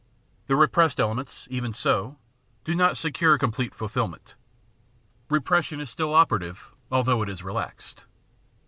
The 0.47 0.55
repressed 0.55 0.99
elements, 0.99 1.47
even 1.51 1.73
so, 1.73 2.17
do 2.63 2.73
not 2.73 2.97
secure 2.97 3.37
complete 3.37 3.75
fulfilment. 3.75 4.33
Repression 5.29 5.79
is 5.79 5.91
still 5.91 6.15
operative, 6.15 6.71
although 6.91 7.21
it 7.21 7.29
is 7.29 7.43
relaxed. 7.43 8.05